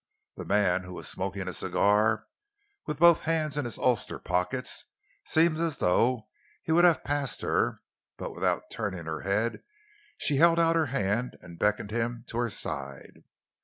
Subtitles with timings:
[0.35, 2.25] The man, who was smoking a cigar,
[2.87, 4.85] with both hands in his ulster pockets,
[5.25, 6.27] seemed as though
[6.63, 7.83] he would have passed her,
[8.17, 9.61] but without turning her head
[10.17, 13.25] she held out her hand and beckoned him to her side.